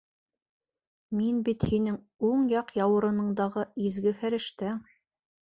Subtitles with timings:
[1.19, 1.99] Мин бит һинең
[2.31, 4.83] уң яҡ яурыныңдағы изге фәрештәң.